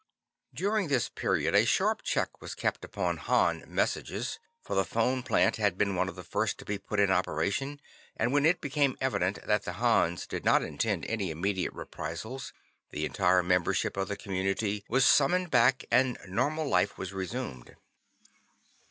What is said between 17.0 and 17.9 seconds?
resumed.